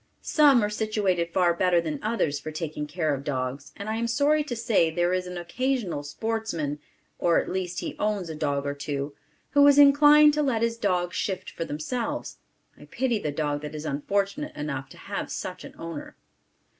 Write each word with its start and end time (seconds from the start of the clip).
Some 0.23 0.63
are 0.63 0.69
situated 0.71 1.29
far 1.31 1.53
better 1.53 1.79
than 1.79 1.99
others 2.01 2.39
for 2.39 2.49
taking 2.49 2.87
care 2.87 3.13
of 3.13 3.23
dogs 3.23 3.71
and 3.77 3.87
I 3.87 3.97
am 3.97 4.07
sorry 4.07 4.43
to 4.45 4.55
say 4.55 4.89
there 4.89 5.13
is 5.13 5.27
an 5.27 5.37
occasional 5.37 6.01
sportsman 6.01 6.79
(or 7.19 7.37
at 7.37 7.51
least 7.51 7.81
he 7.81 7.95
owns 7.99 8.27
a 8.27 8.33
dog 8.33 8.65
or 8.65 8.73
two), 8.73 9.13
who 9.51 9.67
is 9.67 9.77
inclined 9.77 10.33
to 10.33 10.41
let 10.41 10.63
his 10.63 10.79
dogs 10.79 11.15
shift 11.15 11.51
for 11.51 11.65
themselves. 11.65 12.37
I 12.79 12.85
pity 12.85 13.19
the 13.19 13.31
dog 13.31 13.61
that 13.61 13.75
is 13.75 13.85
unfortunate 13.85 14.55
enough 14.55 14.89
to 14.89 14.97
have 14.97 15.29
such 15.29 15.63
an 15.63 15.75
owner. 15.77 16.15